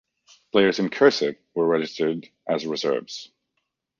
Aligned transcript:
Players 0.51 0.79
in 0.79 0.89
"cursive" 0.89 1.35
were 1.53 1.67
registered 1.67 2.27
as 2.49 2.65
reserves. 2.65 3.29